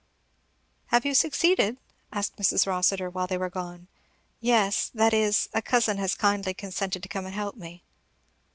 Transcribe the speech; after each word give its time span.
"Have 0.87 1.05
you 1.05 1.13
succeeded!' 1.13 1.77
asked 2.11 2.35
Mrs. 2.37 2.65
Rossitur 2.65 3.07
while 3.07 3.27
they 3.27 3.37
were 3.37 3.51
gone. 3.51 3.87
"Yes 4.39 4.89
that 4.95 5.13
is, 5.13 5.47
a 5.53 5.61
cousin 5.61 5.97
has 5.99 6.15
kindly 6.15 6.55
consented 6.55 7.03
to 7.03 7.07
come 7.09 7.27
and 7.27 7.35
help 7.35 7.55
me." 7.55 7.83